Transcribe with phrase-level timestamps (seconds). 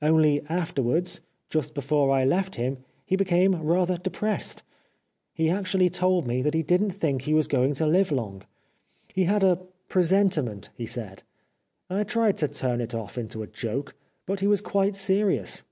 [0.00, 4.62] Only afterwards, just before I left him, he became rather depressed.
[5.34, 8.44] He actually told me that he didn't think he was going to live long;
[9.12, 9.58] he had a
[9.88, 11.24] presentiment, he said.
[11.90, 15.64] I tried to turn it off into a joke, but he was quite serious.